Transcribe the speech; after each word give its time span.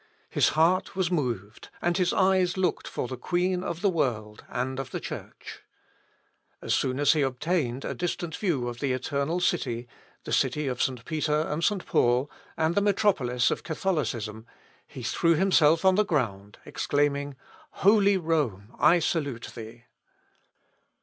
His 0.31 0.49
heart 0.57 0.95
was 0.95 1.11
moved, 1.11 1.69
and 1.79 1.95
his 1.95 2.11
eyes 2.11 2.57
looked 2.57 2.87
for 2.87 3.07
the 3.07 3.15
queen 3.19 3.63
of 3.63 3.81
the 3.81 3.89
world, 3.91 4.43
and 4.49 4.79
of 4.79 4.89
the 4.89 4.99
Church. 4.99 5.59
As 6.59 6.73
soon 6.73 6.99
as 6.99 7.13
he 7.13 7.21
obtained 7.21 7.85
a 7.85 7.93
distant 7.93 8.35
view 8.35 8.67
of 8.67 8.79
the 8.79 8.93
eternal 8.93 9.39
city, 9.39 9.87
the 10.23 10.33
city 10.33 10.65
of 10.65 10.81
St. 10.81 11.05
Peter 11.05 11.41
and 11.41 11.63
St. 11.63 11.85
Paul, 11.85 12.31
and 12.57 12.73
the 12.73 12.81
metropolis 12.81 13.51
of 13.51 13.61
Catholicism, 13.61 14.47
he 14.87 15.03
threw 15.03 15.35
himself 15.35 15.85
on 15.85 15.93
the 15.93 16.03
ground, 16.05 16.57
exclaiming, 16.65 17.35
"Holy 17.69 18.17
Rome, 18.17 18.73
I 18.79 18.97
salute 18.97 19.51
thee." 19.53 19.83